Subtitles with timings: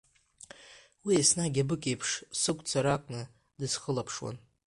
[1.05, 2.09] Уи еснагь абык иеиԥш
[2.39, 3.21] сыгәцаракны
[3.59, 4.37] дысхылаԥшуан.